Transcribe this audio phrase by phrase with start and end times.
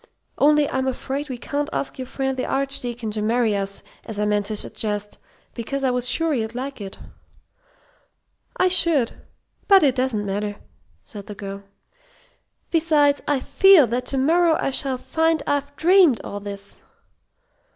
[0.39, 4.25] Only I'm afraid we can't ask your friend the Archdeacon to marry us, as I
[4.25, 5.19] meant to suggest,
[5.53, 6.97] because I was sure you'd like it."
[8.57, 9.11] "I should.
[9.67, 10.55] But it doesn't matter,"
[11.03, 11.61] said the girl.
[12.71, 16.77] "Besides, I feel that to morrow I shall find I've dreamed all this."